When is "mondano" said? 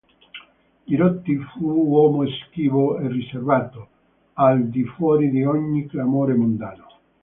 6.33-6.87